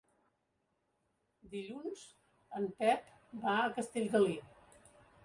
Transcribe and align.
Dilluns 1.51 2.01
en 2.61 2.65
Pep 2.79 3.13
va 3.45 3.59
a 3.59 3.69
Castellgalí. 3.77 4.39